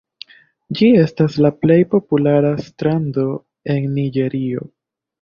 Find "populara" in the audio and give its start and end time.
1.93-2.53